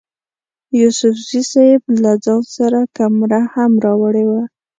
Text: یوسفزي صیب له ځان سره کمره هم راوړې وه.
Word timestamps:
یوسفزي 0.79 1.41
صیب 1.51 1.81
له 2.03 2.11
ځان 2.25 2.41
سره 2.57 2.79
کمره 2.97 3.41
هم 3.53 3.71
راوړې 3.85 4.25
وه. 4.29 4.43